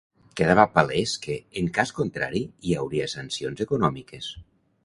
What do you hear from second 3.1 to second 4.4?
sancions econòmiques.